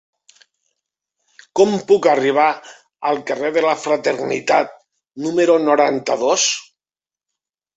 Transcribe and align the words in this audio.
Com 1.59 1.75
puc 1.91 2.07
arribar 2.13 2.47
al 3.11 3.21
carrer 3.27 3.51
de 3.59 3.63
la 3.67 3.75
Fraternitat 3.83 4.75
número 5.27 5.59
noranta-dos? 5.71 6.49